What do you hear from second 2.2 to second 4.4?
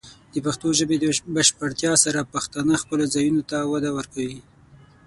پښتانه خپلو ځایونو ته وده ورکوي.